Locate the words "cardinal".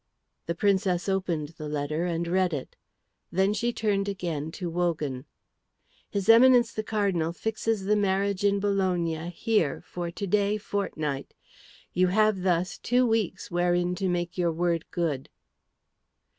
6.81-7.33